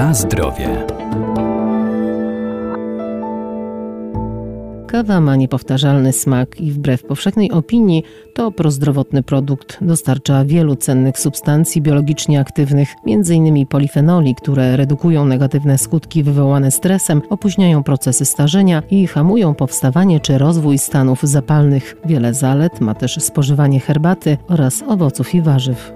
Na 0.00 0.14
zdrowie. 0.14 0.86
Kawa 4.86 5.20
ma 5.20 5.36
niepowtarzalny 5.36 6.12
smak 6.12 6.60
i 6.60 6.72
wbrew 6.72 7.02
powszechnej 7.02 7.50
opinii 7.50 8.02
to 8.34 8.50
prozdrowotny 8.52 9.22
produkt. 9.22 9.78
Dostarcza 9.80 10.44
wielu 10.44 10.76
cennych 10.76 11.18
substancji 11.18 11.82
biologicznie 11.82 12.40
aktywnych, 12.40 12.88
m.in. 13.06 13.66
polifenoli, 13.66 14.34
które 14.34 14.76
redukują 14.76 15.24
negatywne 15.24 15.78
skutki 15.78 16.22
wywołane 16.22 16.70
stresem, 16.70 17.22
opóźniają 17.30 17.82
procesy 17.82 18.24
starzenia 18.24 18.82
i 18.90 19.06
hamują 19.06 19.54
powstawanie 19.54 20.20
czy 20.20 20.38
rozwój 20.38 20.78
stanów 20.78 21.22
zapalnych. 21.22 21.96
Wiele 22.04 22.34
zalet 22.34 22.80
ma 22.80 22.94
też 22.94 23.16
spożywanie 23.22 23.80
herbaty 23.80 24.38
oraz 24.48 24.82
owoców 24.88 25.34
i 25.34 25.42
warzyw. 25.42 25.92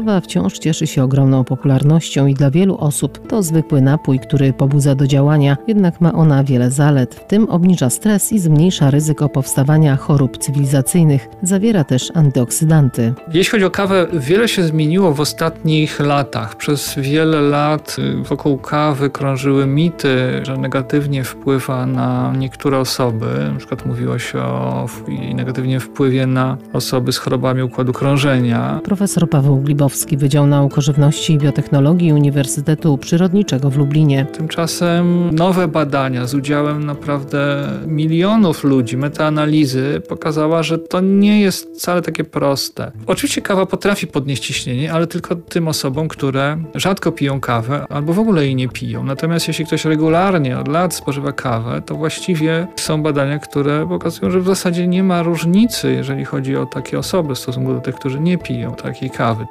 Kawa 0.00 0.20
wciąż 0.20 0.58
cieszy 0.58 0.86
się 0.86 1.04
ogromną 1.04 1.44
popularnością 1.44 2.26
i 2.26 2.34
dla 2.34 2.50
wielu 2.50 2.76
osób 2.78 3.28
to 3.28 3.42
zwykły 3.42 3.80
napój, 3.80 4.18
który 4.18 4.52
pobudza 4.52 4.94
do 4.94 5.06
działania, 5.06 5.56
jednak 5.68 6.00
ma 6.00 6.12
ona 6.12 6.44
wiele 6.44 6.70
zalet, 6.70 7.14
w 7.14 7.26
tym 7.26 7.48
obniża 7.48 7.90
stres 7.90 8.32
i 8.32 8.38
zmniejsza 8.38 8.90
ryzyko 8.90 9.28
powstawania 9.28 9.96
chorób 9.96 10.38
cywilizacyjnych. 10.38 11.28
Zawiera 11.42 11.84
też 11.84 12.12
antyoksydanty. 12.14 13.14
Jeśli 13.32 13.50
chodzi 13.50 13.64
o 13.64 13.70
kawę, 13.70 14.06
wiele 14.12 14.48
się 14.48 14.62
zmieniło 14.62 15.14
w 15.14 15.20
ostatnich 15.20 16.00
latach. 16.00 16.56
Przez 16.56 16.94
wiele 16.98 17.40
lat 17.40 17.96
y, 17.98 18.22
wokół 18.22 18.58
kawy 18.58 19.10
krążyły 19.10 19.66
mity, 19.66 20.40
że 20.42 20.56
negatywnie 20.56 21.24
wpływa 21.24 21.86
na 21.86 22.32
niektóre 22.38 22.78
osoby. 22.78 23.26
Na 23.52 23.58
przykład 23.58 23.86
mówiło 23.86 24.18
się 24.18 24.38
o 24.38 24.86
negatywnym 25.34 25.80
wpływie 25.80 26.26
na 26.26 26.56
osoby 26.72 27.12
z 27.12 27.18
chorobami 27.18 27.62
układu 27.62 27.92
krążenia. 27.92 28.80
Profesor 28.84 29.30
Paweł 29.30 29.56
Glib 29.56 29.82
Glibowski, 29.90 30.16
Wydział 30.16 30.46
Nauk 30.46 30.76
Żywności 30.76 31.32
i 31.32 31.38
Biotechnologii 31.38 32.12
Uniwersytetu 32.12 32.98
Przyrodniczego 32.98 33.70
w 33.70 33.78
Lublinie. 33.78 34.26
Tymczasem 34.32 35.34
nowe 35.34 35.68
badania 35.68 36.26
z 36.26 36.34
udziałem 36.34 36.84
naprawdę 36.86 37.68
milionów 37.86 38.64
ludzi, 38.64 38.96
metaanalizy 38.96 40.02
pokazała, 40.08 40.62
że 40.62 40.78
to 40.78 41.00
nie 41.00 41.40
jest 41.40 41.74
wcale 41.74 42.02
takie 42.02 42.24
proste. 42.24 42.92
Oczywiście 43.06 43.42
kawa 43.42 43.66
potrafi 43.66 44.06
podnieść 44.06 44.46
ciśnienie, 44.46 44.92
ale 44.92 45.06
tylko 45.06 45.36
tym 45.36 45.68
osobom, 45.68 46.08
które 46.08 46.56
rzadko 46.74 47.12
piją 47.12 47.40
kawę 47.40 47.86
albo 47.88 48.12
w 48.12 48.18
ogóle 48.18 48.44
jej 48.44 48.56
nie 48.56 48.68
piją. 48.68 49.04
Natomiast 49.04 49.48
jeśli 49.48 49.66
ktoś 49.66 49.84
regularnie 49.84 50.58
od 50.58 50.68
lat 50.68 50.94
spożywa 50.94 51.32
kawę, 51.32 51.82
to 51.86 51.94
właściwie 51.94 52.66
są 52.76 53.02
badania, 53.02 53.38
które 53.38 53.88
pokazują, 53.88 54.30
że 54.30 54.40
w 54.40 54.46
zasadzie 54.46 54.86
nie 54.86 55.02
ma 55.02 55.22
różnicy, 55.22 55.92
jeżeli 55.92 56.24
chodzi 56.24 56.56
o 56.56 56.66
takie 56.66 56.98
osoby 56.98 57.34
w 57.34 57.38
stosunku 57.38 57.74
do 57.74 57.80
tych, 57.80 57.94
którzy 57.94 58.20
nie 58.20 58.38
piją 58.38 58.74
takiej 58.74 59.10
kawy. 59.10 59.46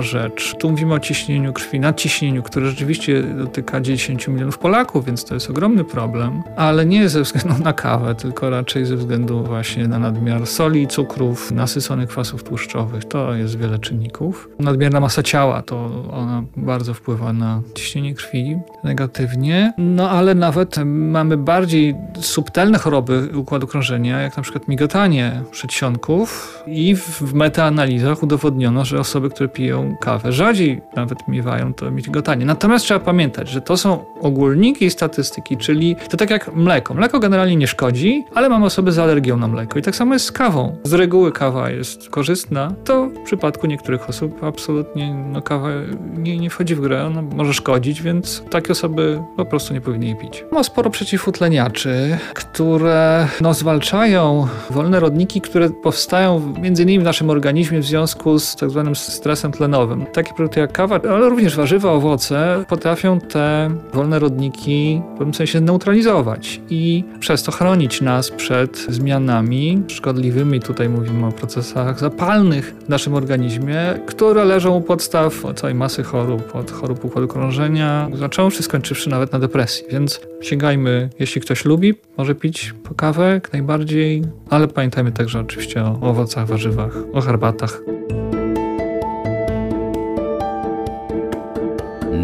Rzecz, 0.00 0.54
tu 0.58 0.70
mówimy 0.70 0.94
o 0.94 1.00
ciśnieniu 1.00 1.52
krwi, 1.52 1.80
nadciśnieniu, 1.80 2.42
które 2.42 2.70
rzeczywiście 2.70 3.22
dotyka 3.22 3.80
10 3.80 4.28
milionów 4.28 4.58
Polaków, 4.58 5.04
więc 5.04 5.24
to 5.24 5.34
jest 5.34 5.50
ogromny 5.50 5.84
problem, 5.84 6.42
ale 6.56 6.86
nie 6.86 7.08
ze 7.08 7.22
względu 7.22 7.64
na 7.64 7.72
kawę, 7.72 8.14
tylko 8.14 8.50
raczej 8.50 8.86
ze 8.86 8.96
względu 8.96 9.44
właśnie 9.44 9.88
na 9.88 9.98
nadmiar 9.98 10.46
soli, 10.46 10.86
cukrów, 10.86 11.50
nasyconych 11.50 12.08
kwasów 12.08 12.44
tłuszczowych. 12.44 13.04
To 13.04 13.34
jest 13.34 13.58
wiele 13.58 13.78
czynników. 13.78 14.48
Nadmierna 14.58 15.00
masa 15.00 15.22
ciała, 15.22 15.62
to 15.62 16.04
ona 16.12 16.42
bardzo 16.56 16.94
wpływa 16.94 17.32
na 17.32 17.62
ciśnienie 17.74 18.14
krwi 18.14 18.56
negatywnie, 18.84 19.72
no 19.78 20.10
ale 20.10 20.34
nawet 20.34 20.76
mamy 20.84 21.36
bardziej 21.36 21.94
subtelne 22.20 22.78
choroby 22.78 23.28
układu 23.34 23.66
krążenia, 23.66 24.20
jak 24.20 24.36
na 24.36 24.42
przykład 24.42 24.68
migotanie 24.68 25.42
przedsionków 25.50 26.58
i 26.66 26.96
w 26.96 27.34
metaanalizach 27.34 28.22
udowodniono, 28.22 28.84
że 28.84 29.00
osoby, 29.00 29.30
które 29.30 29.48
piją 29.58 29.96
kawę. 30.00 30.32
Rzadziej 30.32 30.80
nawet 30.96 31.28
miewają 31.28 31.74
to 31.74 31.90
migotanie. 31.90 32.44
Natomiast 32.44 32.84
trzeba 32.84 33.00
pamiętać, 33.00 33.48
że 33.48 33.60
to 33.60 33.76
są 33.76 34.04
ogólniki 34.20 34.90
statystyki, 34.90 35.56
czyli 35.56 35.96
to 36.10 36.16
tak 36.16 36.30
jak 36.30 36.54
mleko. 36.54 36.94
Mleko 36.94 37.18
generalnie 37.20 37.56
nie 37.56 37.66
szkodzi, 37.66 38.24
ale 38.34 38.48
mamy 38.48 38.66
osoby 38.66 38.92
z 38.92 38.98
alergią 38.98 39.36
na 39.36 39.48
mleko. 39.48 39.78
I 39.78 39.82
tak 39.82 39.96
samo 39.96 40.14
jest 40.14 40.24
z 40.24 40.32
kawą. 40.32 40.76
Z 40.84 40.92
reguły 40.92 41.32
kawa 41.32 41.70
jest 41.70 42.08
korzystna, 42.10 42.72
to 42.84 43.06
w 43.06 43.22
przypadku 43.24 43.66
niektórych 43.66 44.08
osób 44.08 44.44
absolutnie 44.44 45.14
no, 45.14 45.42
kawa 45.42 45.68
nie, 46.16 46.38
nie 46.38 46.50
wchodzi 46.50 46.74
w 46.74 46.80
grę, 46.80 47.06
ona 47.06 47.22
może 47.22 47.54
szkodzić, 47.54 48.02
więc 48.02 48.42
takie 48.50 48.72
osoby 48.72 49.22
po 49.36 49.44
prostu 49.44 49.74
nie 49.74 49.80
powinny 49.80 50.06
jej 50.06 50.16
pić. 50.16 50.44
Ma 50.52 50.62
sporo 50.62 50.90
przeciwutleniaczy, 50.90 52.18
które 52.34 53.28
no, 53.40 53.54
zwalczają 53.54 54.48
wolne 54.70 55.00
rodniki, 55.00 55.40
które 55.40 55.70
powstają 55.70 56.54
między 56.60 56.82
innymi 56.82 57.00
w 57.00 57.04
naszym 57.04 57.30
organizmie 57.30 57.80
w 57.80 57.84
związku 57.84 58.38
z 58.38 58.56
tak 58.56 58.70
zwanym 58.70 58.96
stresem 58.96 59.47
tlenowym. 59.52 60.06
Takie 60.06 60.32
produkty 60.34 60.60
jak 60.60 60.72
kawa, 60.72 61.00
ale 61.10 61.28
również 61.28 61.56
warzywa, 61.56 61.92
owoce 61.92 62.64
potrafią 62.68 63.20
te 63.20 63.70
wolne 63.92 64.18
rodniki 64.18 65.02
w 65.14 65.18
pewnym 65.18 65.34
sensie 65.34 65.60
neutralizować 65.60 66.60
i 66.70 67.04
przez 67.20 67.42
to 67.42 67.52
chronić 67.52 68.00
nas 68.00 68.30
przed 68.30 68.78
zmianami 68.88 69.82
szkodliwymi. 69.88 70.60
Tutaj 70.60 70.88
mówimy 70.88 71.26
o 71.26 71.32
procesach 71.32 71.98
zapalnych 71.98 72.74
w 72.86 72.88
naszym 72.88 73.14
organizmie, 73.14 74.00
które 74.06 74.44
leżą 74.44 74.76
u 74.76 74.80
podstaw 74.80 75.44
całej 75.56 75.74
masy 75.74 76.02
chorób, 76.02 76.54
od 76.54 76.70
chorób 76.70 77.04
układu 77.04 77.28
krążenia, 77.28 78.08
zacząwszy, 78.14 78.62
skończywszy 78.62 79.10
nawet 79.10 79.32
na 79.32 79.38
depresji. 79.38 79.84
Więc 79.90 80.20
sięgajmy, 80.40 81.10
jeśli 81.18 81.40
ktoś 81.40 81.64
lubi, 81.64 81.94
może 82.16 82.34
pić 82.34 82.74
po 82.84 82.94
kawę 82.94 83.30
jak 83.30 83.52
najbardziej, 83.52 84.22
ale 84.50 84.68
pamiętajmy 84.68 85.12
także 85.12 85.40
oczywiście 85.40 85.84
o 85.84 86.00
owocach, 86.00 86.46
warzywach, 86.46 86.92
o 87.12 87.20
herbatach. 87.20 87.80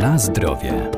Na 0.04 0.19
zdrowie. 0.19 0.91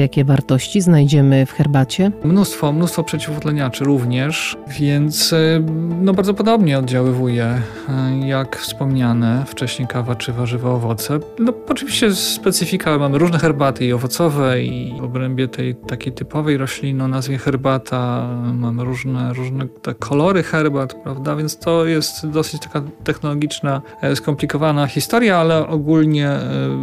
Jakie 0.00 0.24
wartości 0.24 0.80
znajdziemy 0.80 1.46
w 1.46 1.52
herbacie? 1.52 2.12
Mnóstwo, 2.24 2.72
mnóstwo 2.72 3.04
przeciwutleniaczy 3.04 3.84
również, 3.84 4.56
więc 4.78 5.32
y, 5.32 5.64
no 6.02 6.12
bardzo 6.12 6.34
podobnie 6.34 6.78
oddziaływuje, 6.78 7.62
y, 8.22 8.26
jak 8.26 8.56
wspomniane 8.56 9.44
wcześniej 9.46 9.88
kawa 9.88 10.14
czy 10.14 10.32
warzywa, 10.32 10.70
owoce. 10.70 11.18
No 11.38 11.52
oczywiście 11.68 12.14
specyfika, 12.14 12.98
mamy 12.98 13.18
różne 13.18 13.38
herbaty 13.38 13.86
i 13.86 13.92
owocowe 13.92 14.62
i 14.62 15.00
w 15.00 15.04
obrębie 15.04 15.48
tej 15.48 15.74
takiej 15.74 16.12
typowej 16.12 16.56
rośliny 16.56 17.04
o 17.04 17.08
nazwie 17.08 17.38
herbata 17.38 18.28
mamy 18.54 18.84
różne, 18.84 19.32
różne 19.32 19.68
te 19.68 19.94
kolory 19.94 20.42
herbat, 20.42 20.94
prawda, 20.94 21.36
więc 21.36 21.58
to 21.58 21.86
jest 21.86 22.26
dosyć 22.26 22.62
taka 22.62 22.82
technologiczna, 23.04 23.82
e, 24.02 24.16
skomplikowana 24.16 24.86
historia, 24.86 25.38
ale 25.38 25.68
ogólnie 25.68 26.28
e, 26.28 26.40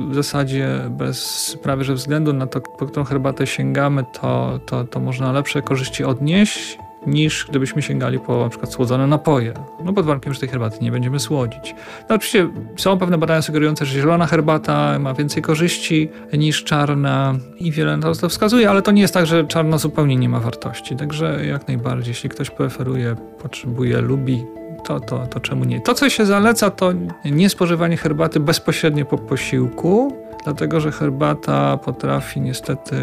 w 0.09 0.15
zasadzie 0.15 0.67
bez 0.89 1.57
prawie 1.63 1.83
że 1.83 1.93
względu 1.93 2.33
na 2.33 2.47
to, 2.47 2.61
którą 2.61 3.05
herbatę 3.07 3.47
sięgamy, 3.47 4.05
to, 4.21 4.59
to, 4.65 4.83
to 4.83 4.99
można 4.99 5.31
lepsze 5.31 5.61
korzyści 5.61 6.03
odnieść 6.03 6.77
niż 7.07 7.45
gdybyśmy 7.49 7.81
sięgali 7.81 8.19
po 8.19 8.43
na 8.43 8.49
przykład 8.49 8.73
słodzone 8.73 9.07
napoje. 9.07 9.53
No 9.83 9.93
pod 9.93 10.05
warunkiem, 10.05 10.33
że 10.33 10.39
tej 10.39 10.49
herbaty 10.49 10.77
nie 10.81 10.91
będziemy 10.91 11.19
słodzić. 11.19 11.75
No 12.09 12.15
oczywiście 12.15 12.49
są 12.77 12.97
pewne 12.97 13.17
badania 13.17 13.41
sugerujące, 13.41 13.85
że 13.85 13.99
zielona 13.99 14.25
herbata 14.25 14.99
ma 14.99 15.13
więcej 15.13 15.43
korzyści 15.43 16.09
niż 16.33 16.63
czarna 16.63 17.35
i 17.57 17.71
wiele 17.71 17.97
na 17.97 18.15
to 18.15 18.29
wskazuje, 18.29 18.69
ale 18.69 18.81
to 18.81 18.91
nie 18.91 19.01
jest 19.01 19.13
tak, 19.13 19.25
że 19.25 19.45
czarna 19.45 19.77
zupełnie 19.77 20.15
nie 20.15 20.29
ma 20.29 20.39
wartości. 20.39 20.95
Także 20.95 21.45
jak 21.45 21.67
najbardziej, 21.67 22.11
jeśli 22.11 22.29
ktoś 22.29 22.49
preferuje, 22.49 23.15
potrzebuje, 23.41 24.01
lubi, 24.01 24.45
to, 24.83 24.99
to, 24.99 25.27
to 25.27 25.39
czemu 25.39 25.65
nie? 25.65 25.81
To, 25.81 25.93
co 25.93 26.09
się 26.09 26.25
zaleca, 26.25 26.69
to 26.69 26.91
nie 27.25 27.49
spożywanie 27.49 27.97
herbaty 27.97 28.39
bezpośrednio 28.39 29.05
po 29.05 29.17
posiłku, 29.17 30.16
dlatego 30.47 30.79
że 30.79 30.91
herbata 30.91 31.77
potrafi 31.77 32.41
niestety 32.41 32.95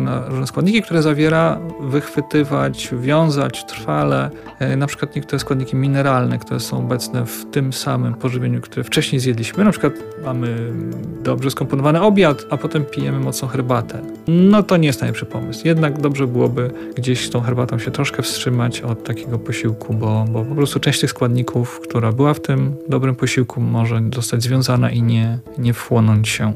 na 0.00 0.28
różne 0.28 0.46
składniki, 0.46 0.82
które 0.82 1.02
zawiera, 1.02 1.58
wychwytywać, 1.80 2.88
wiązać 2.92 3.64
trwale, 3.64 4.30
e, 4.58 4.76
na 4.76 4.86
przykład 4.86 5.16
niektóre 5.16 5.38
składniki 5.38 5.76
mineralne, 5.76 6.38
które 6.38 6.60
są 6.60 6.78
obecne 6.78 7.26
w 7.26 7.50
tym 7.50 7.72
samym 7.72 8.14
pożywieniu, 8.14 8.60
które 8.60 8.84
wcześniej 8.84 9.20
zjedliśmy. 9.20 9.64
Na 9.64 9.70
przykład 9.70 9.92
mamy 10.24 10.72
dobrze 11.22 11.50
skomponowany 11.50 12.02
obiad, 12.02 12.42
a 12.50 12.56
potem 12.56 12.84
pijemy 12.84 13.20
mocną 13.20 13.48
herbatę. 13.48 14.15
No 14.28 14.62
to 14.62 14.76
nie 14.76 14.86
jest 14.86 15.00
najlepszy 15.00 15.26
pomysł. 15.26 15.60
Jednak 15.64 16.00
dobrze 16.00 16.26
byłoby 16.26 16.70
gdzieś 16.96 17.30
tą 17.30 17.40
herbatą 17.40 17.78
się 17.78 17.90
troszkę 17.90 18.22
wstrzymać 18.22 18.80
od 18.80 19.04
takiego 19.04 19.38
posiłku, 19.38 19.94
bo, 19.94 20.24
bo 20.28 20.44
po 20.44 20.54
prostu 20.54 20.80
część 20.80 21.00
tych 21.00 21.10
składników, 21.10 21.80
która 21.80 22.12
była 22.12 22.34
w 22.34 22.40
tym 22.40 22.76
dobrym 22.88 23.16
posiłku, 23.16 23.60
może 23.60 24.02
zostać 24.14 24.42
związana 24.42 24.90
i 24.90 25.02
nie, 25.02 25.38
nie 25.58 25.72
wchłonąć 25.72 26.28
się. 26.28 26.52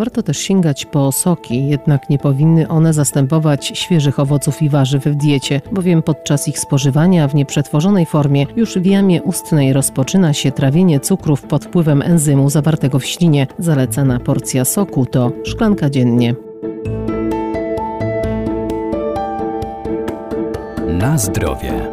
Warto 0.00 0.22
też 0.22 0.38
sięgać 0.38 0.84
po 0.86 1.12
soki, 1.12 1.68
jednak 1.68 2.10
nie 2.10 2.18
powinny 2.18 2.68
one 2.68 2.92
zastępować 2.92 3.72
świeżych 3.74 4.18
owoców 4.18 4.62
i 4.62 4.68
warzyw 4.68 5.04
w 5.04 5.14
diecie, 5.14 5.60
bowiem 5.72 6.02
podczas 6.02 6.48
ich 6.48 6.58
spożywania 6.58 7.28
w 7.28 7.34
nieprzetworzonej 7.34 8.06
formie 8.06 8.46
już 8.56 8.78
w 8.78 8.86
jamie 8.86 9.22
ustnej 9.22 9.72
rozpoczyna 9.72 10.32
się 10.32 10.52
trawienie 10.52 11.00
cukrów 11.00 11.42
pod 11.42 11.64
wpływem 11.64 12.02
enzymu 12.02 12.50
zawartego 12.50 12.98
w 12.98 13.04
ślinie. 13.04 13.46
Zalecana 13.58 14.20
porcja 14.20 14.64
soku 14.64 15.06
to 15.06 15.32
szklanka 15.44 15.90
dziennie. 15.90 16.34
Na 20.88 21.18
zdrowie. 21.18 21.90